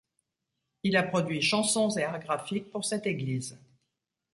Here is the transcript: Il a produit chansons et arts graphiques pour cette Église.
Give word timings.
Il 0.81 0.97
a 0.97 1.03
produit 1.03 1.43
chansons 1.43 1.89
et 1.95 2.03
arts 2.03 2.17
graphiques 2.21 2.71
pour 2.71 2.83
cette 2.83 3.05
Église. 3.05 3.59